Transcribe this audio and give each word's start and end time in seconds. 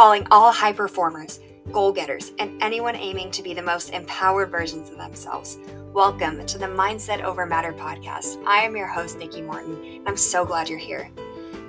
calling 0.00 0.26
all 0.30 0.50
high 0.50 0.72
performers, 0.72 1.40
goal 1.72 1.92
getters, 1.92 2.32
and 2.38 2.56
anyone 2.62 2.96
aiming 2.96 3.30
to 3.30 3.42
be 3.42 3.52
the 3.52 3.60
most 3.60 3.90
empowered 3.90 4.50
versions 4.50 4.88
of 4.88 4.96
themselves. 4.96 5.58
Welcome 5.92 6.46
to 6.46 6.56
the 6.56 6.64
Mindset 6.64 7.22
Over 7.22 7.44
Matter 7.44 7.74
podcast. 7.74 8.42
I 8.46 8.62
am 8.62 8.74
your 8.74 8.86
host, 8.86 9.18
Nikki 9.18 9.42
Morton, 9.42 9.74
and 9.84 10.08
I'm 10.08 10.16
so 10.16 10.46
glad 10.46 10.70
you're 10.70 10.78
here. 10.78 11.10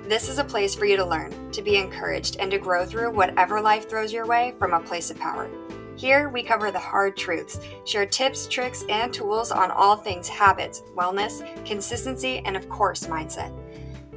This 0.08 0.30
is 0.30 0.38
a 0.38 0.44
place 0.44 0.74
for 0.74 0.86
you 0.86 0.96
to 0.96 1.04
learn, 1.04 1.50
to 1.50 1.60
be 1.60 1.76
encouraged, 1.76 2.38
and 2.40 2.50
to 2.52 2.58
grow 2.58 2.86
through 2.86 3.10
whatever 3.10 3.60
life 3.60 3.86
throws 3.86 4.14
your 4.14 4.24
way 4.24 4.54
from 4.58 4.72
a 4.72 4.80
place 4.80 5.10
of 5.10 5.18
power. 5.18 5.50
Here, 5.98 6.30
we 6.30 6.42
cover 6.42 6.70
the 6.70 6.78
hard 6.78 7.18
truths, 7.18 7.60
share 7.84 8.06
tips, 8.06 8.46
tricks, 8.46 8.82
and 8.88 9.12
tools 9.12 9.50
on 9.50 9.70
all 9.70 9.96
things 9.96 10.26
habits, 10.26 10.82
wellness, 10.96 11.44
consistency, 11.66 12.38
and 12.46 12.56
of 12.56 12.66
course, 12.70 13.08
mindset. 13.08 13.54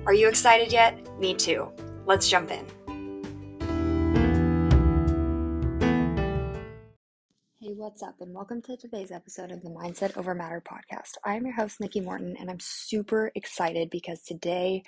Are 0.06 0.14
you 0.14 0.30
excited 0.30 0.72
yet? 0.72 0.98
Me 1.20 1.34
too. 1.34 1.70
Let's 2.06 2.30
jump 2.30 2.52
in. 2.52 2.66
What's 7.86 8.02
up, 8.02 8.20
and 8.20 8.34
welcome 8.34 8.64
to 8.64 8.76
today's 8.76 9.12
episode 9.12 9.52
of 9.52 9.62
the 9.62 9.70
Mindset 9.70 10.18
Over 10.18 10.34
Matter 10.34 10.60
podcast. 10.60 11.20
I 11.24 11.36
am 11.36 11.46
your 11.46 11.54
host, 11.54 11.80
Nikki 11.80 12.02
Morton, 12.02 12.36
and 12.40 12.50
I'm 12.50 12.60
super 12.60 13.32
excited 13.36 13.92
because 13.92 14.24
today 14.24 14.82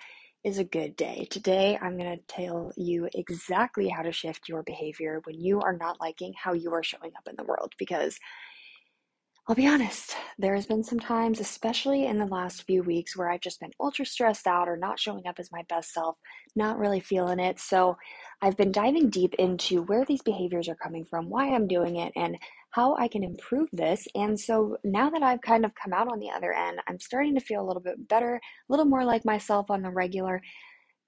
is 0.43 0.57
a 0.57 0.63
good 0.63 0.95
day. 0.95 1.27
Today, 1.29 1.77
I'm 1.79 1.95
going 1.95 2.17
to 2.17 2.23
tell 2.27 2.71
you 2.75 3.07
exactly 3.13 3.87
how 3.87 4.01
to 4.01 4.11
shift 4.11 4.49
your 4.49 4.63
behavior 4.63 5.21
when 5.25 5.39
you 5.39 5.61
are 5.61 5.77
not 5.77 6.01
liking 6.01 6.33
how 6.35 6.53
you 6.53 6.73
are 6.73 6.81
showing 6.81 7.11
up 7.15 7.27
in 7.29 7.35
the 7.35 7.43
world 7.43 7.71
because 7.77 8.17
I'll 9.49 9.55
be 9.55 9.67
honest, 9.67 10.13
there 10.37 10.55
has 10.55 10.65
been 10.65 10.83
some 10.83 10.99
times, 10.99 11.39
especially 11.39 12.05
in 12.05 12.17
the 12.17 12.25
last 12.25 12.63
few 12.63 12.83
weeks, 12.83 13.15
where 13.15 13.29
I've 13.31 13.39
just 13.39 13.61
been 13.61 13.71
ultra 13.79 14.05
stressed 14.05 14.45
out 14.45 14.67
or 14.67 14.75
not 14.75 14.99
showing 14.99 15.25
up 15.25 15.39
as 15.39 15.53
my 15.53 15.63
best 15.69 15.93
self, 15.93 16.17
not 16.57 16.77
really 16.77 16.99
feeling 16.99 17.39
it. 17.39 17.57
So 17.57 17.95
I've 18.41 18.57
been 18.57 18.73
diving 18.73 19.09
deep 19.09 19.35
into 19.35 19.83
where 19.83 20.03
these 20.03 20.21
behaviors 20.21 20.67
are 20.67 20.75
coming 20.75 21.05
from, 21.05 21.29
why 21.29 21.47
I'm 21.47 21.65
doing 21.65 21.95
it, 21.95 22.11
and 22.17 22.37
how 22.71 22.97
I 22.97 23.07
can 23.07 23.23
improve 23.23 23.69
this. 23.71 24.05
And 24.15 24.37
so 24.37 24.75
now 24.83 25.09
that 25.11 25.23
I've 25.23 25.41
kind 25.41 25.63
of 25.63 25.71
come 25.81 25.93
out 25.93 26.09
on 26.09 26.19
the 26.19 26.29
other 26.29 26.51
end, 26.51 26.81
I'm 26.85 26.99
starting 26.99 27.33
to 27.35 27.39
feel 27.39 27.61
a 27.63 27.67
little 27.67 27.81
bit 27.81 28.05
better, 28.09 28.35
a 28.35 28.41
little 28.67 28.85
more 28.85 29.05
like 29.05 29.23
myself 29.23 29.71
on 29.71 29.81
the 29.81 29.89
regular. 29.89 30.41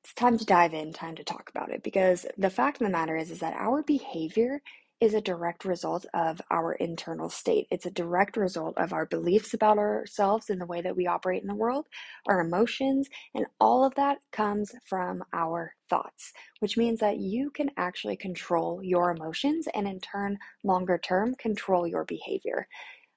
It's 0.05 0.14
time 0.14 0.38
to 0.38 0.45
dive 0.45 0.73
in, 0.73 0.94
time 0.94 1.16
to 1.17 1.25
talk 1.25 1.49
about 1.53 1.73
it 1.73 1.83
because 1.83 2.25
the 2.38 2.49
fact 2.49 2.80
of 2.80 2.88
the 2.88 2.92
matter 2.92 3.17
is 3.17 3.31
is 3.31 3.39
that 3.39 3.58
our 3.58 3.83
behavior 3.83 4.61
is 5.02 5.14
a 5.14 5.22
direct 5.22 5.66
result 5.66 6.05
of 6.14 6.42
our 6.52 6.73
internal 6.73 7.30
state. 7.30 7.67
It's 7.72 7.86
a 7.86 7.92
direct 7.92 8.38
result 8.38 8.78
of 8.78 8.94
our 8.94 9.05
beliefs 9.05 9.53
about 9.53 9.78
ourselves 9.78 10.50
and 10.50 10.59
the 10.61 10.66
way 10.66 10.81
that 10.81 10.95
we 10.95 11.08
operate 11.08 11.42
in 11.42 11.47
the 11.47 11.55
world, 11.55 11.86
our 12.28 12.42
emotions, 12.42 13.09
and 13.36 13.45
all 13.59 13.86
of 13.86 13.95
that 13.95 14.20
comes 14.31 14.73
from 14.88 15.23
our 15.33 15.73
thoughts, 15.89 16.33
which 16.59 16.77
means 16.77 17.00
that 17.00 17.17
you 17.20 17.52
can 17.52 17.72
actually 17.77 18.17
control 18.17 18.81
your 18.83 19.11
emotions 19.11 19.67
and, 19.73 19.88
in 19.88 20.00
turn, 20.00 20.38
longer 20.64 20.97
term, 20.97 21.36
control 21.36 21.88
your 21.88 22.05
behavior. 22.05 22.67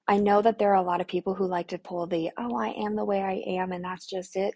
I 0.08 0.18
know 0.18 0.42
that 0.42 0.58
there 0.58 0.72
are 0.72 0.82
a 0.82 0.86
lot 0.86 1.00
of 1.00 1.08
people 1.08 1.34
who 1.34 1.46
like 1.46 1.68
to 1.68 1.78
pull 1.78 2.06
the, 2.06 2.30
oh, 2.38 2.56
I 2.56 2.70
am 2.70 2.96
the 2.96 3.04
way 3.04 3.22
I 3.22 3.42
am, 3.60 3.72
and 3.72 3.84
that's 3.84 4.06
just 4.06 4.36
it. 4.36 4.54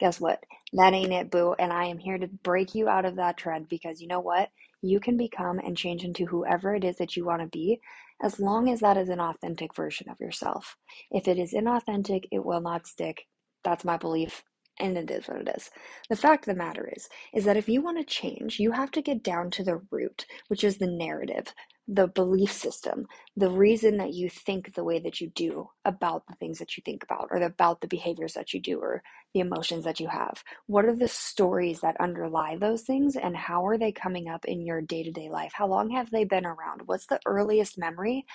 Guess 0.00 0.20
what? 0.20 0.42
That 0.74 0.94
ain't 0.94 1.12
it, 1.12 1.30
boo. 1.30 1.54
And 1.58 1.72
I 1.72 1.86
am 1.86 1.98
here 1.98 2.18
to 2.18 2.28
break 2.28 2.74
you 2.74 2.88
out 2.88 3.06
of 3.06 3.16
that 3.16 3.38
trend 3.38 3.68
because 3.68 4.00
you 4.00 4.08
know 4.08 4.20
what? 4.20 4.50
You 4.82 5.00
can 5.00 5.16
become 5.16 5.58
and 5.58 5.76
change 5.76 6.04
into 6.04 6.26
whoever 6.26 6.74
it 6.74 6.84
is 6.84 6.96
that 6.96 7.16
you 7.16 7.24
want 7.24 7.42
to 7.42 7.48
be 7.48 7.80
as 8.22 8.40
long 8.40 8.68
as 8.68 8.80
that 8.80 8.96
is 8.96 9.08
an 9.08 9.20
authentic 9.20 9.74
version 9.74 10.08
of 10.08 10.20
yourself. 10.20 10.76
If 11.10 11.28
it 11.28 11.38
is 11.38 11.52
inauthentic, 11.54 12.24
it 12.32 12.44
will 12.44 12.60
not 12.60 12.86
stick. 12.86 13.26
That's 13.64 13.84
my 13.84 13.96
belief 13.96 14.42
and 14.80 14.96
it 14.96 15.10
is 15.10 15.28
what 15.28 15.40
it 15.40 15.54
is. 15.56 15.70
The 16.08 16.16
fact 16.16 16.46
of 16.48 16.54
the 16.54 16.58
matter 16.58 16.90
is 16.94 17.08
is 17.34 17.44
that 17.44 17.56
if 17.56 17.68
you 17.68 17.82
want 17.82 17.98
to 17.98 18.04
change, 18.04 18.58
you 18.58 18.72
have 18.72 18.90
to 18.92 19.02
get 19.02 19.22
down 19.22 19.50
to 19.52 19.64
the 19.64 19.80
root, 19.90 20.26
which 20.48 20.64
is 20.64 20.78
the 20.78 20.86
narrative, 20.86 21.54
the 21.86 22.06
belief 22.06 22.52
system, 22.52 23.06
the 23.36 23.50
reason 23.50 23.96
that 23.96 24.12
you 24.12 24.28
think 24.28 24.74
the 24.74 24.84
way 24.84 24.98
that 24.98 25.20
you 25.20 25.28
do 25.30 25.68
about 25.84 26.26
the 26.26 26.34
things 26.34 26.58
that 26.58 26.76
you 26.76 26.82
think 26.84 27.02
about, 27.02 27.28
or 27.30 27.38
about 27.38 27.80
the 27.80 27.88
behaviors 27.88 28.34
that 28.34 28.52
you 28.52 28.60
do, 28.60 28.78
or 28.78 29.02
the 29.34 29.40
emotions 29.40 29.84
that 29.84 30.00
you 30.00 30.08
have. 30.08 30.42
What 30.66 30.84
are 30.84 30.94
the 30.94 31.08
stories 31.08 31.80
that 31.80 32.00
underlie 32.00 32.56
those 32.56 32.82
things, 32.82 33.16
and 33.16 33.36
how 33.36 33.66
are 33.66 33.78
they 33.78 33.92
coming 33.92 34.28
up 34.28 34.44
in 34.44 34.66
your 34.66 34.82
day 34.82 35.02
to 35.02 35.10
day 35.10 35.30
life? 35.30 35.52
How 35.54 35.66
long 35.66 35.90
have 35.90 36.10
they 36.10 36.24
been 36.24 36.46
around? 36.46 36.82
What's 36.84 37.06
the 37.06 37.20
earliest 37.26 37.78
memory 37.78 38.26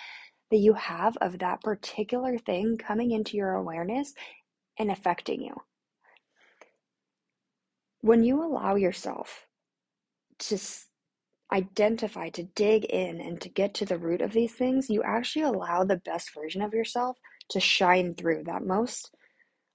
that 0.51 0.57
you 0.57 0.73
have 0.73 1.18
of 1.18 1.39
that 1.39 1.62
particular 1.62 2.38
thing 2.38 2.78
coming 2.78 3.12
into 3.12 3.38
your 3.38 3.53
awareness 3.53 4.13
and 4.79 4.91
affecting 4.91 5.41
you? 5.41 5.56
When 8.03 8.25
you 8.25 8.44
allow 8.44 8.75
yourself 8.75 9.47
to 10.40 10.58
identify, 11.53 12.28
to 12.31 12.44
dig 12.44 12.84
in, 12.84 13.22
and 13.22 13.40
to 13.40 13.47
get 13.47 13.74
to 13.75 13.86
the 13.86 13.97
root 13.97 14.19
of 14.19 14.34
these 14.34 14.53
things, 14.53 14.90
you 14.90 15.02
actually 15.03 15.44
allow 15.44 15.86
the 15.86 16.02
best 16.03 16.34
version 16.36 16.62
of 16.62 16.74
yourself 16.74 17.18
to 17.52 17.62
shine 17.62 18.13
through. 18.13 18.44
That 18.44 18.66
most 18.66 19.16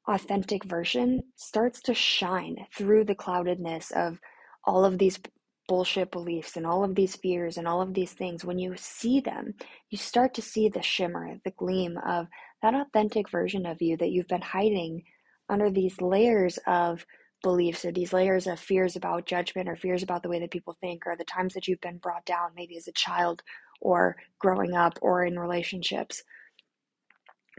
authentic 0.06 0.64
version 0.64 1.22
starts 1.36 1.80
to 1.82 1.94
shine 1.94 2.66
through 2.76 3.04
the 3.04 3.14
cloudedness 3.14 3.92
of 3.92 4.20
all 4.62 4.84
of 4.84 4.98
these 4.98 5.18
bullshit 5.66 6.10
beliefs 6.10 6.58
and 6.58 6.66
all 6.66 6.84
of 6.84 6.94
these 6.94 7.16
fears 7.16 7.56
and 7.56 7.66
all 7.66 7.80
of 7.80 7.94
these 7.94 8.12
things. 8.12 8.44
When 8.44 8.58
you 8.58 8.74
see 8.76 9.20
them, 9.20 9.54
you 9.88 9.96
start 9.96 10.34
to 10.34 10.42
see 10.42 10.68
the 10.68 10.82
shimmer, 10.82 11.38
the 11.46 11.52
gleam 11.52 11.96
of 12.06 12.26
that 12.60 12.74
authentic 12.74 13.30
version 13.30 13.64
of 13.64 13.80
you 13.80 13.96
that 13.96 14.10
you've 14.10 14.28
been 14.28 14.42
hiding 14.42 15.04
under 15.48 15.70
these 15.70 15.98
layers 16.02 16.58
of 16.66 17.06
beliefs 17.42 17.84
or 17.84 17.92
these 17.92 18.12
layers 18.12 18.46
of 18.46 18.58
fears 18.58 18.96
about 18.96 19.26
judgment 19.26 19.68
or 19.68 19.76
fears 19.76 20.02
about 20.02 20.22
the 20.22 20.28
way 20.28 20.40
that 20.40 20.50
people 20.50 20.76
think 20.80 21.06
or 21.06 21.16
the 21.16 21.24
times 21.24 21.54
that 21.54 21.68
you've 21.68 21.80
been 21.80 21.98
brought 21.98 22.24
down 22.24 22.50
maybe 22.56 22.76
as 22.76 22.88
a 22.88 22.92
child 22.92 23.42
or 23.80 24.16
growing 24.38 24.74
up 24.74 24.98
or 25.02 25.24
in 25.24 25.38
relationships. 25.38 26.22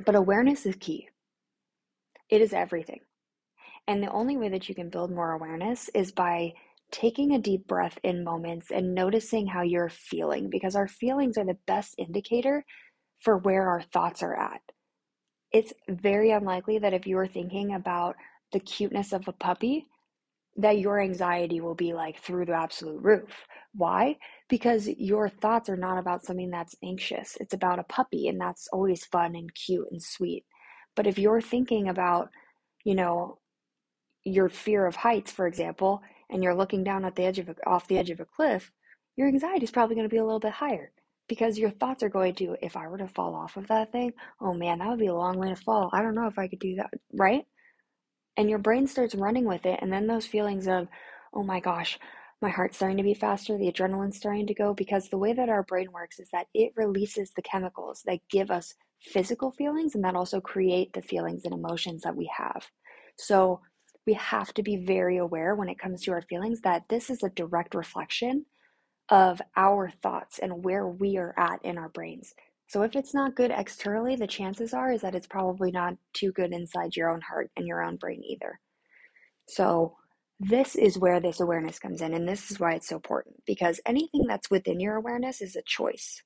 But 0.05 0.15
awareness 0.15 0.65
is 0.65 0.75
key. 0.79 1.09
It 2.29 2.41
is 2.41 2.53
everything. 2.53 3.01
And 3.87 4.03
the 4.03 4.11
only 4.11 4.37
way 4.37 4.49
that 4.49 4.69
you 4.69 4.75
can 4.75 4.89
build 4.89 5.11
more 5.11 5.31
awareness 5.31 5.89
is 5.95 6.11
by 6.11 6.53
taking 6.91 7.33
a 7.33 7.39
deep 7.39 7.67
breath 7.67 7.97
in 8.03 8.23
moments 8.23 8.71
and 8.71 8.93
noticing 8.93 9.47
how 9.47 9.61
you're 9.61 9.89
feeling 9.89 10.49
because 10.49 10.75
our 10.75 10.87
feelings 10.87 11.37
are 11.37 11.45
the 11.45 11.57
best 11.67 11.95
indicator 11.97 12.65
for 13.19 13.37
where 13.37 13.69
our 13.69 13.81
thoughts 13.81 14.23
are 14.23 14.35
at. 14.35 14.61
It's 15.51 15.73
very 15.87 16.31
unlikely 16.31 16.79
that 16.79 16.93
if 16.93 17.07
you 17.07 17.17
are 17.17 17.27
thinking 17.27 17.73
about 17.73 18.15
the 18.51 18.59
cuteness 18.59 19.13
of 19.13 19.27
a 19.27 19.33
puppy, 19.33 19.87
that 20.57 20.79
your 20.79 20.99
anxiety 20.99 21.61
will 21.61 21.75
be 21.75 21.93
like 21.93 22.19
through 22.19 22.45
the 22.45 22.53
absolute 22.53 23.01
roof. 23.01 23.45
Why? 23.73 24.17
Because 24.49 24.87
your 24.87 25.29
thoughts 25.29 25.69
are 25.69 25.77
not 25.77 25.97
about 25.97 26.25
something 26.25 26.49
that's 26.49 26.75
anxious. 26.83 27.37
It's 27.39 27.53
about 27.53 27.79
a 27.79 27.83
puppy, 27.83 28.27
and 28.27 28.39
that's 28.39 28.67
always 28.73 29.05
fun 29.05 29.35
and 29.35 29.53
cute 29.53 29.87
and 29.91 30.01
sweet. 30.01 30.43
But 30.95 31.07
if 31.07 31.17
you're 31.17 31.41
thinking 31.41 31.87
about, 31.87 32.29
you 32.83 32.95
know, 32.95 33.37
your 34.23 34.49
fear 34.49 34.85
of 34.85 34.95
heights, 34.95 35.31
for 35.31 35.47
example, 35.47 36.01
and 36.29 36.43
you're 36.43 36.55
looking 36.55 36.83
down 36.83 37.05
at 37.05 37.15
the 37.15 37.23
edge 37.23 37.39
of 37.39 37.49
a, 37.49 37.55
off 37.65 37.87
the 37.87 37.97
edge 37.97 38.09
of 38.09 38.19
a 38.19 38.25
cliff, 38.25 38.71
your 39.15 39.27
anxiety 39.27 39.63
is 39.63 39.71
probably 39.71 39.95
going 39.95 40.07
to 40.07 40.13
be 40.13 40.17
a 40.17 40.23
little 40.23 40.39
bit 40.39 40.51
higher 40.51 40.91
because 41.27 41.57
your 41.57 41.69
thoughts 41.69 42.03
are 42.03 42.09
going 42.09 42.33
to, 42.35 42.55
if 42.61 42.75
I 42.75 42.87
were 42.87 42.97
to 42.97 43.07
fall 43.07 43.35
off 43.35 43.55
of 43.57 43.67
that 43.67 43.91
thing, 43.91 44.13
oh 44.41 44.53
man, 44.53 44.79
that 44.79 44.89
would 44.89 44.99
be 44.99 45.07
a 45.07 45.13
long 45.13 45.37
way 45.37 45.49
to 45.49 45.55
fall. 45.55 45.89
I 45.93 46.01
don't 46.01 46.15
know 46.15 46.27
if 46.27 46.39
I 46.39 46.47
could 46.47 46.59
do 46.59 46.75
that, 46.75 46.89
right? 47.13 47.45
And 48.39 48.49
your 48.49 48.59
brain 48.59 48.87
starts 48.87 49.15
running 49.15 49.45
with 49.45 49.65
it 49.65 49.79
and 49.81 49.91
then 49.91 50.07
those 50.07 50.25
feelings 50.25 50.67
of 50.67 50.87
oh 51.33 51.43
my 51.43 51.59
gosh 51.59 51.99
my 52.41 52.49
heart's 52.49 52.77
starting 52.77 52.97
to 52.97 53.03
beat 53.03 53.19
faster 53.19 53.57
the 53.57 53.71
adrenaline's 53.71 54.17
starting 54.17 54.47
to 54.47 54.53
go 54.53 54.73
because 54.73 55.09
the 55.09 55.17
way 55.17 55.33
that 55.33 55.49
our 55.49 55.63
brain 55.63 55.91
works 55.91 56.19
is 56.19 56.29
that 56.31 56.47
it 56.53 56.71
releases 56.75 57.31
the 57.35 57.41
chemicals 57.41 58.01
that 58.05 58.19
give 58.31 58.49
us 58.49 58.73
physical 59.01 59.51
feelings 59.51 59.95
and 59.95 60.03
that 60.03 60.15
also 60.15 60.39
create 60.41 60.93
the 60.93 61.01
feelings 61.01 61.45
and 61.45 61.53
emotions 61.53 62.01
that 62.03 62.15
we 62.15 62.29
have. 62.35 62.65
So 63.17 63.61
we 64.05 64.13
have 64.13 64.53
to 64.55 64.63
be 64.63 64.77
very 64.77 65.17
aware 65.17 65.55
when 65.55 65.69
it 65.69 65.79
comes 65.79 66.01
to 66.03 66.11
our 66.11 66.21
feelings 66.23 66.61
that 66.61 66.83
this 66.89 67.09
is 67.09 67.23
a 67.23 67.29
direct 67.29 67.75
reflection 67.75 68.45
of 69.09 69.41
our 69.55 69.91
thoughts 70.01 70.39
and 70.39 70.63
where 70.63 70.87
we 70.87 71.17
are 71.17 71.33
at 71.37 71.63
in 71.63 71.77
our 71.77 71.89
brains 71.89 72.33
so 72.69 72.83
if 72.83 72.95
it's 72.95 73.15
not 73.15 73.35
good 73.35 73.49
externally, 73.49 74.15
the 74.15 74.27
chances 74.27 74.75
are 74.75 74.91
is 74.91 75.01
that 75.01 75.15
it's 75.15 75.25
probably 75.25 75.71
not 75.71 75.95
too 76.13 76.31
good 76.31 76.53
inside 76.53 76.95
your 76.95 77.09
own 77.09 77.19
heart 77.19 77.49
and 77.57 77.65
your 77.65 77.83
own 77.83 77.95
brain 77.95 78.21
either. 78.23 78.59
So 79.47 79.95
this 80.39 80.75
is 80.75 80.95
where 80.95 81.19
this 81.19 81.39
awareness 81.39 81.79
comes 81.79 82.03
in 82.03 82.13
and 82.13 82.29
this 82.29 82.51
is 82.51 82.59
why 82.59 82.73
it's 82.73 82.87
so 82.87 82.97
important 82.97 83.37
because 83.47 83.81
anything 83.87 84.23
that's 84.27 84.51
within 84.51 84.79
your 84.79 84.97
awareness 84.97 85.41
is 85.41 85.55
a 85.55 85.63
choice. 85.65 86.21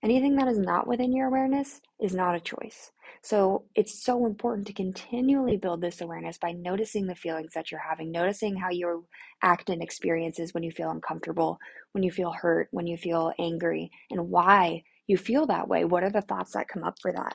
Anything 0.00 0.36
that 0.36 0.46
is 0.46 0.60
not 0.60 0.86
within 0.86 1.12
your 1.12 1.26
awareness 1.26 1.80
is 2.00 2.14
not 2.14 2.36
a 2.36 2.40
choice. 2.40 2.92
So 3.22 3.64
it's 3.74 4.04
so 4.04 4.26
important 4.26 4.68
to 4.68 4.72
continually 4.72 5.56
build 5.56 5.80
this 5.80 6.00
awareness 6.00 6.38
by 6.38 6.52
noticing 6.52 7.08
the 7.08 7.16
feelings 7.16 7.54
that 7.54 7.72
you're 7.72 7.80
having, 7.80 8.12
noticing 8.12 8.54
how 8.54 8.70
you 8.70 9.08
act 9.42 9.70
in 9.70 9.82
experiences 9.82 10.54
when 10.54 10.62
you 10.62 10.70
feel 10.70 10.90
uncomfortable, 10.90 11.58
when 11.90 12.04
you 12.04 12.12
feel 12.12 12.30
hurt, 12.30 12.68
when 12.70 12.86
you 12.86 12.96
feel 12.96 13.32
angry, 13.40 13.90
and 14.12 14.30
why 14.30 14.84
you 15.08 15.16
feel 15.16 15.46
that 15.46 15.66
way, 15.66 15.84
what 15.84 16.04
are 16.04 16.10
the 16.10 16.22
thoughts 16.22 16.52
that 16.52 16.68
come 16.68 16.84
up 16.84 16.98
for 17.02 17.12
that? 17.12 17.34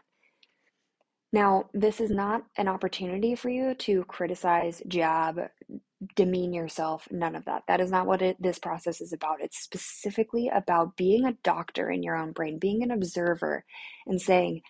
Now, 1.33 1.65
this 1.73 1.99
is 1.99 2.11
not 2.11 2.43
an 2.57 2.67
opportunity 2.67 3.33
for 3.33 3.49
you 3.49 3.73
to 3.73 4.05
criticize, 4.05 4.83
jab, 4.87 5.39
demean 6.15 6.53
yourself, 6.53 7.07
none 7.09 7.35
of 7.35 7.45
that. 7.45 7.63
That 7.67 7.81
is 7.81 7.89
not 7.89 8.05
what 8.05 8.21
it, 8.21 8.37
this 8.39 8.59
process 8.59 9.01
is 9.01 9.13
about. 9.13 9.41
It's 9.41 9.57
specifically 9.57 10.49
about 10.53 10.95
being 10.95 11.25
a 11.25 11.35
doctor 11.43 11.89
in 11.89 12.03
your 12.03 12.15
own 12.15 12.33
brain, 12.33 12.59
being 12.59 12.83
an 12.83 12.91
observer, 12.91 13.65
and 14.05 14.21
saying, 14.21 14.61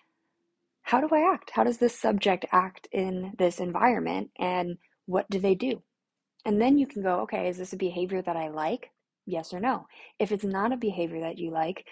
how 0.82 1.00
do 1.00 1.08
I 1.14 1.32
act? 1.34 1.50
How 1.52 1.64
does 1.64 1.78
this 1.78 1.98
subject 1.98 2.46
act 2.50 2.88
in 2.92 3.32
this 3.38 3.58
environment? 3.60 4.30
And 4.38 4.78
what 5.06 5.28
do 5.28 5.38
they 5.38 5.54
do? 5.54 5.82
And 6.46 6.60
then 6.60 6.78
you 6.78 6.86
can 6.86 7.02
go, 7.02 7.20
okay, 7.20 7.48
is 7.48 7.58
this 7.58 7.72
a 7.74 7.76
behavior 7.76 8.22
that 8.22 8.36
I 8.36 8.48
like? 8.48 8.90
Yes 9.26 9.52
or 9.52 9.60
no. 9.60 9.86
If 10.18 10.32
it's 10.32 10.44
not 10.44 10.72
a 10.72 10.78
behavior 10.78 11.20
that 11.20 11.38
you 11.38 11.50
like, 11.50 11.84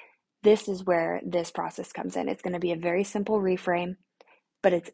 this 0.43 0.69
is 0.69 0.85
where 0.85 1.21
this 1.25 1.51
process 1.51 1.93
comes 1.93 2.17
in. 2.17 2.29
It's 2.29 2.43
going 2.43 2.55
to 2.55 2.61
be 2.61 2.73
a 2.73 2.77
very 2.77 3.05
simple 3.05 3.41
reframe, 3.41 3.97
but 4.63 4.73
it's 4.73 4.91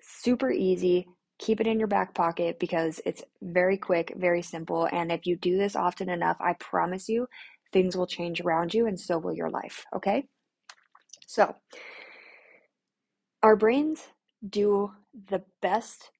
super 0.00 0.50
easy. 0.50 1.06
Keep 1.38 1.60
it 1.60 1.66
in 1.66 1.78
your 1.78 1.88
back 1.88 2.14
pocket 2.14 2.58
because 2.58 3.00
it's 3.04 3.22
very 3.42 3.76
quick, 3.76 4.14
very 4.16 4.42
simple. 4.42 4.88
And 4.90 5.12
if 5.12 5.26
you 5.26 5.36
do 5.36 5.58
this 5.58 5.76
often 5.76 6.08
enough, 6.08 6.38
I 6.40 6.54
promise 6.54 7.08
you, 7.08 7.26
things 7.72 7.96
will 7.96 8.06
change 8.06 8.40
around 8.40 8.72
you 8.72 8.86
and 8.86 8.98
so 8.98 9.18
will 9.18 9.34
your 9.34 9.50
life. 9.50 9.84
Okay? 9.94 10.24
So, 11.26 11.54
our 13.42 13.56
brains 13.56 14.02
do 14.48 14.92
the 15.28 15.42
best 15.60 16.10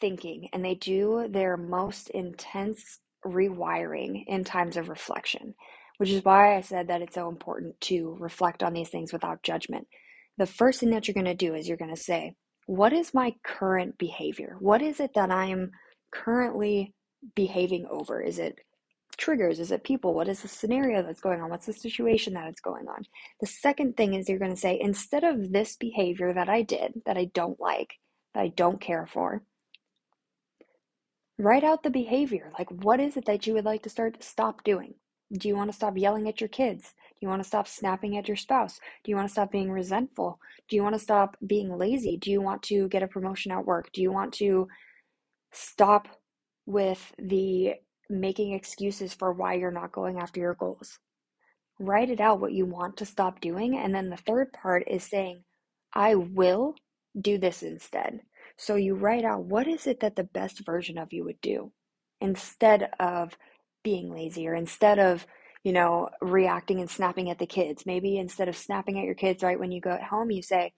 thinking 0.00 0.48
and 0.52 0.64
they 0.64 0.74
do 0.74 1.26
their 1.28 1.56
most 1.56 2.10
intense 2.10 3.00
rewiring 3.26 4.24
in 4.26 4.44
times 4.44 4.76
of 4.76 4.88
reflection, 4.88 5.54
which 5.98 6.10
is 6.10 6.24
why 6.24 6.56
I 6.56 6.60
said 6.60 6.88
that 6.88 7.02
it's 7.02 7.14
so 7.14 7.28
important 7.28 7.80
to 7.82 8.16
reflect 8.20 8.62
on 8.62 8.72
these 8.72 8.88
things 8.90 9.12
without 9.12 9.42
judgment. 9.42 9.86
The 10.38 10.46
first 10.46 10.80
thing 10.80 10.90
that 10.90 11.06
you're 11.06 11.14
going 11.14 11.24
to 11.26 11.34
do 11.34 11.54
is 11.54 11.68
you're 11.68 11.76
going 11.76 11.94
to 11.94 12.00
say, 12.00 12.34
What 12.66 12.92
is 12.92 13.14
my 13.14 13.34
current 13.44 13.98
behavior? 13.98 14.56
What 14.60 14.82
is 14.82 15.00
it 15.00 15.12
that 15.14 15.30
I'm 15.30 15.70
currently 16.12 16.94
behaving 17.34 17.86
over? 17.90 18.20
Is 18.20 18.38
it 18.38 18.58
triggers? 19.16 19.60
Is 19.60 19.70
it 19.70 19.84
people? 19.84 20.14
What 20.14 20.28
is 20.28 20.42
the 20.42 20.48
scenario 20.48 21.02
that's 21.02 21.20
going 21.20 21.40
on? 21.40 21.50
What's 21.50 21.66
the 21.66 21.72
situation 21.72 22.34
that 22.34 22.48
it's 22.48 22.60
going 22.60 22.88
on? 22.88 23.04
The 23.40 23.46
second 23.46 23.96
thing 23.96 24.14
is 24.14 24.28
you're 24.28 24.38
going 24.40 24.54
to 24.54 24.60
say, 24.60 24.78
Instead 24.80 25.24
of 25.24 25.52
this 25.52 25.76
behavior 25.76 26.32
that 26.34 26.48
I 26.48 26.62
did, 26.62 26.94
that 27.06 27.16
I 27.16 27.26
don't 27.26 27.60
like, 27.60 27.90
that 28.34 28.40
I 28.40 28.48
don't 28.48 28.80
care 28.80 29.06
for, 29.06 29.42
Write 31.38 31.64
out 31.64 31.82
the 31.82 31.90
behavior. 31.90 32.52
Like, 32.56 32.70
what 32.70 33.00
is 33.00 33.16
it 33.16 33.24
that 33.26 33.46
you 33.46 33.54
would 33.54 33.64
like 33.64 33.82
to 33.82 33.88
start 33.90 34.22
stop 34.22 34.62
doing? 34.62 34.94
Do 35.36 35.48
you 35.48 35.56
want 35.56 35.70
to 35.70 35.76
stop 35.76 35.96
yelling 35.96 36.28
at 36.28 36.40
your 36.40 36.48
kids? 36.48 36.94
Do 37.10 37.18
you 37.20 37.28
want 37.28 37.42
to 37.42 37.48
stop 37.48 37.66
snapping 37.66 38.16
at 38.16 38.28
your 38.28 38.36
spouse? 38.36 38.78
Do 39.02 39.10
you 39.10 39.16
want 39.16 39.28
to 39.28 39.32
stop 39.32 39.50
being 39.50 39.70
resentful? 39.70 40.38
Do 40.68 40.76
you 40.76 40.82
want 40.82 40.94
to 40.94 41.00
stop 41.00 41.36
being 41.46 41.76
lazy? 41.76 42.16
Do 42.16 42.30
you 42.30 42.40
want 42.40 42.62
to 42.64 42.88
get 42.88 43.02
a 43.02 43.08
promotion 43.08 43.50
at 43.50 43.64
work? 43.64 43.90
Do 43.92 44.02
you 44.02 44.12
want 44.12 44.32
to 44.34 44.68
stop 45.52 46.08
with 46.66 47.12
the 47.18 47.74
making 48.08 48.52
excuses 48.52 49.12
for 49.14 49.32
why 49.32 49.54
you're 49.54 49.70
not 49.70 49.92
going 49.92 50.18
after 50.18 50.40
your 50.40 50.54
goals? 50.54 50.98
Write 51.80 52.10
it 52.10 52.20
out 52.20 52.40
what 52.40 52.52
you 52.52 52.66
want 52.66 52.96
to 52.98 53.06
stop 53.06 53.40
doing. 53.40 53.76
And 53.76 53.94
then 53.94 54.10
the 54.10 54.16
third 54.16 54.52
part 54.52 54.84
is 54.86 55.02
saying, 55.02 55.42
I 55.92 56.14
will 56.14 56.76
do 57.20 57.38
this 57.38 57.62
instead. 57.62 58.20
So 58.56 58.76
you 58.76 58.94
write 58.94 59.24
out 59.24 59.44
what 59.44 59.66
is 59.66 59.86
it 59.86 60.00
that 60.00 60.14
the 60.14 60.24
best 60.24 60.64
version 60.64 60.98
of 60.98 61.12
you 61.12 61.24
would 61.24 61.40
do 61.40 61.72
instead 62.20 62.90
of 63.00 63.36
being 63.84 64.12
lazy 64.12 64.48
or 64.48 64.54
instead 64.54 64.98
of, 64.98 65.24
you 65.62 65.72
know, 65.72 66.08
reacting 66.20 66.80
and 66.80 66.90
snapping 66.90 67.30
at 67.30 67.38
the 67.38 67.46
kids. 67.46 67.86
Maybe 67.86 68.18
instead 68.18 68.48
of 68.48 68.56
snapping 68.56 68.98
at 68.98 69.04
your 69.04 69.14
kids 69.14 69.44
right 69.44 69.58
when 69.58 69.70
you 69.70 69.80
go 69.80 69.90
at 69.90 70.02
home, 70.02 70.32
you 70.32 70.42
say, 70.42 70.72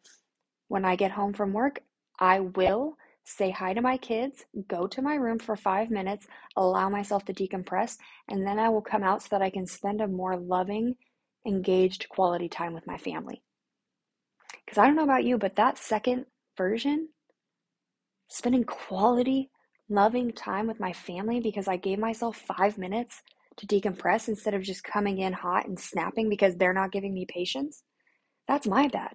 when 0.68 0.84
I 0.84 0.96
get 0.96 1.12
home 1.12 1.32
from 1.32 1.54
work, 1.54 1.80
I 2.20 2.40
will 2.40 2.96
say 3.24 3.50
hi 3.50 3.72
to 3.74 3.80
my 3.80 3.96
kids, 3.96 4.44
go 4.68 4.86
to 4.86 5.02
my 5.02 5.14
room 5.14 5.38
for 5.38 5.56
five 5.56 5.90
minutes, 5.90 6.26
allow 6.56 6.88
myself 6.88 7.24
to 7.24 7.34
decompress, 7.34 7.96
and 8.28 8.46
then 8.46 8.58
I 8.58 8.68
will 8.68 8.82
come 8.82 9.02
out 9.02 9.22
so 9.22 9.28
that 9.32 9.42
I 9.42 9.50
can 9.50 9.66
spend 9.66 10.00
a 10.00 10.06
more 10.06 10.36
loving, 10.36 10.94
engaged 11.46 12.08
quality 12.08 12.48
time 12.48 12.72
with 12.72 12.86
my 12.86 12.98
family. 12.98 13.42
Because 14.64 14.78
I 14.78 14.86
don't 14.86 14.96
know 14.96 15.04
about 15.04 15.24
you, 15.24 15.38
but 15.38 15.56
that 15.56 15.78
second 15.78 16.26
version 16.56 17.08
spending 18.28 18.64
quality, 18.64 19.50
loving 19.88 20.32
time 20.32 20.66
with 20.66 20.80
my 20.80 20.92
family 20.92 21.40
because 21.40 21.68
I 21.68 21.76
gave 21.76 21.98
myself 21.98 22.36
five 22.36 22.78
minutes 22.78 23.22
to 23.58 23.66
decompress 23.66 24.28
instead 24.28 24.54
of 24.54 24.62
just 24.62 24.84
coming 24.84 25.18
in 25.18 25.32
hot 25.32 25.66
and 25.66 25.78
snapping 25.78 26.28
because 26.28 26.56
they're 26.56 26.72
not 26.72 26.92
giving 26.92 27.14
me 27.14 27.26
patience. 27.28 27.82
That's 28.48 28.66
my 28.66 28.88
bad. 28.88 29.14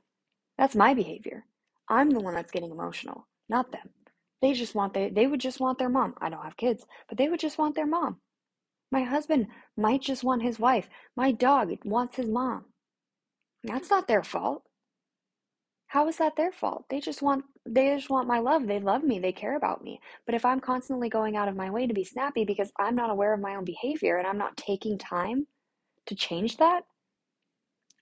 That's 0.58 0.76
my 0.76 0.94
behavior. 0.94 1.46
I'm 1.90 2.10
the 2.12 2.20
one 2.20 2.36
that's 2.36 2.52
getting 2.52 2.72
emotional, 2.72 3.28
not 3.50 3.72
them. 3.72 3.90
They 4.42 4.54
just 4.54 4.76
want 4.76 4.94
they 4.94 5.10
they 5.10 5.28
would 5.28 5.42
just 5.42 5.60
want 5.60 5.78
their 5.78 5.90
mom. 5.90 6.16
I 6.22 6.30
don't 6.30 6.44
have 6.44 6.58
kids, 6.58 6.86
but 7.08 7.18
they 7.18 7.30
would 7.30 7.40
just 7.40 7.58
want 7.58 7.76
their 7.76 7.86
mom. 7.86 8.18
My 8.92 9.04
husband 9.04 9.48
might 9.78 10.02
just 10.02 10.24
want 10.24 10.44
his 10.44 10.60
wife. 10.60 10.90
My 11.16 11.32
dog 11.32 11.72
wants 11.86 12.18
his 12.18 12.28
mom. 12.28 12.66
That's 13.64 13.90
not 13.90 14.08
their 14.08 14.24
fault. 14.24 14.64
How 15.92 16.08
is 16.08 16.16
that 16.20 16.38
their 16.38 16.54
fault? 16.54 16.86
They 16.90 17.02
just 17.02 17.22
want 17.22 17.44
they 17.66 17.94
just 17.94 18.10
want 18.10 18.26
my 18.26 18.40
love. 18.40 18.66
They 18.66 18.80
love 18.80 19.04
me. 19.04 19.20
They 19.20 19.34
care 19.34 19.58
about 19.58 19.84
me. 19.84 20.00
But 20.26 20.36
if 20.36 20.46
I'm 20.46 20.62
constantly 20.62 21.10
going 21.10 21.36
out 21.36 21.50
of 21.50 21.58
my 21.58 21.70
way 21.70 21.86
to 21.86 21.94
be 21.94 22.06
snappy 22.06 22.46
because 22.46 22.72
I'm 22.80 22.96
not 22.96 23.10
aware 23.10 23.34
of 23.34 23.42
my 23.42 23.56
own 23.56 23.66
behavior 23.66 24.16
and 24.16 24.26
I'm 24.26 24.38
not 24.38 24.56
taking 24.56 24.98
time 24.98 25.48
to 26.06 26.16
change 26.16 26.56
that, 26.58 26.84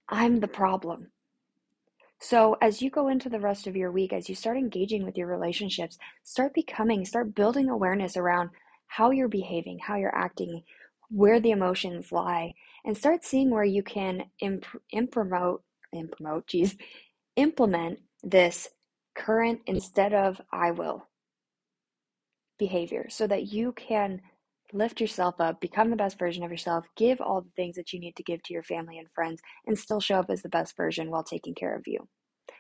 I'm 0.07 0.39
the 0.39 0.47
problem. 0.47 1.09
So, 2.19 2.57
as 2.61 2.79
you 2.79 2.91
go 2.91 3.07
into 3.07 3.27
the 3.27 3.39
rest 3.39 3.65
of 3.65 3.75
your 3.75 3.91
week, 3.91 4.13
as 4.13 4.29
you 4.29 4.35
start 4.35 4.57
engaging 4.57 5.03
with 5.03 5.17
your 5.17 5.25
relationships, 5.25 5.97
start 6.23 6.53
becoming, 6.53 7.05
start 7.05 7.33
building 7.33 7.71
awareness 7.71 8.15
around 8.15 8.51
how 8.85 9.09
you're 9.09 9.27
behaving, 9.27 9.79
how 9.79 9.95
you're 9.95 10.15
acting, 10.15 10.61
where 11.09 11.39
the 11.39 11.49
emotions 11.49 12.11
lie, 12.11 12.53
and 12.85 12.95
start 12.95 13.25
seeing 13.25 13.49
where 13.49 13.63
you 13.63 13.81
can 13.81 14.25
imp- 14.41 14.83
impromote, 14.91 15.63
impromote, 15.91 16.45
geez, 16.45 16.77
implement 17.39 17.99
this 18.23 18.67
current 19.15 19.61
instead 19.65 20.13
of 20.13 20.41
I 20.51 20.71
will 20.71 21.07
behavior 22.57 23.07
so 23.09 23.25
that 23.27 23.51
you 23.51 23.71
can 23.73 24.21
lift 24.73 25.01
yourself 25.01 25.35
up, 25.39 25.59
become 25.61 25.89
the 25.89 25.95
best 25.95 26.19
version 26.19 26.43
of 26.43 26.51
yourself, 26.51 26.85
give 26.95 27.19
all 27.21 27.41
the 27.41 27.51
things 27.55 27.75
that 27.75 27.91
you 27.91 27.99
need 27.99 28.15
to 28.15 28.23
give 28.23 28.43
to 28.43 28.53
your 28.53 28.63
family 28.63 28.99
and 28.99 29.07
friends, 29.15 29.41
and 29.65 29.77
still 29.77 29.99
show 29.99 30.19
up 30.19 30.29
as 30.29 30.41
the 30.41 30.49
best 30.49 30.75
version 30.77 31.09
while 31.09 31.23
taking 31.23 31.55
care 31.55 31.75
of 31.75 31.87
you. 31.87 32.07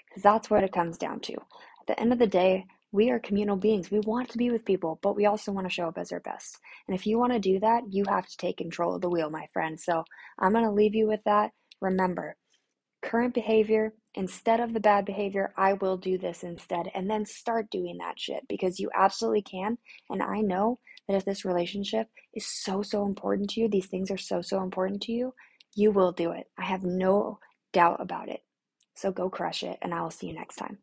Because 0.07 0.23
that's 0.23 0.49
what 0.49 0.63
it 0.63 0.73
comes 0.73 0.97
down 0.97 1.19
to. 1.21 1.33
At 1.33 1.87
the 1.87 1.99
end 1.99 2.11
of 2.11 2.19
the 2.19 2.25
day, 2.25 2.65
we 2.91 3.11
are 3.11 3.19
communal 3.19 3.57
beings. 3.57 3.91
We 3.91 3.99
want 3.99 4.29
to 4.29 4.37
be 4.39 4.49
with 4.49 4.65
people, 4.65 4.99
but 5.03 5.15
we 5.15 5.27
also 5.27 5.51
want 5.51 5.67
to 5.67 5.73
show 5.73 5.87
up 5.87 5.99
as 5.99 6.11
our 6.11 6.21
best. 6.21 6.57
And 6.87 6.95
if 6.97 7.05
you 7.05 7.19
want 7.19 7.33
to 7.33 7.39
do 7.39 7.59
that, 7.59 7.83
you 7.91 8.03
have 8.09 8.27
to 8.27 8.37
take 8.37 8.57
control 8.57 8.95
of 8.95 9.01
the 9.01 9.09
wheel, 9.09 9.29
my 9.29 9.47
friend. 9.53 9.79
So 9.79 10.03
I'm 10.39 10.53
going 10.53 10.65
to 10.65 10.71
leave 10.71 10.95
you 10.95 11.07
with 11.07 11.19
that. 11.25 11.51
Remember, 11.81 12.35
current 13.03 13.35
behavior 13.35 13.93
instead 14.15 14.59
of 14.59 14.73
the 14.73 14.79
bad 14.79 15.05
behavior, 15.05 15.53
I 15.57 15.73
will 15.73 15.97
do 15.97 16.17
this 16.17 16.43
instead. 16.43 16.89
And 16.93 17.09
then 17.09 17.25
start 17.25 17.69
doing 17.69 17.97
that 17.99 18.19
shit 18.19 18.47
because 18.47 18.79
you 18.79 18.89
absolutely 18.95 19.43
can. 19.43 19.77
And 20.09 20.21
I 20.21 20.41
know 20.41 20.79
that 21.07 21.15
if 21.15 21.25
this 21.25 21.45
relationship 21.45 22.07
is 22.33 22.47
so, 22.47 22.81
so 22.81 23.05
important 23.05 23.49
to 23.51 23.61
you, 23.61 23.69
these 23.69 23.87
things 23.87 24.11
are 24.11 24.17
so, 24.17 24.41
so 24.41 24.61
important 24.61 25.01
to 25.03 25.11
you, 25.11 25.33
you 25.75 25.91
will 25.91 26.11
do 26.11 26.31
it. 26.31 26.47
I 26.57 26.65
have 26.65 26.83
no 26.83 27.39
doubt 27.73 28.01
about 28.01 28.29
it. 28.29 28.41
So 28.95 29.11
go 29.11 29.29
crush 29.29 29.63
it, 29.63 29.77
and 29.81 29.93
I 29.93 30.01
will 30.01 30.11
see 30.11 30.27
you 30.27 30.33
next 30.33 30.57
time. 30.57 30.79